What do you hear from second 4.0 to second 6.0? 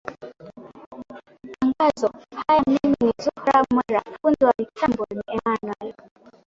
fundi wa mitambo ni emanuel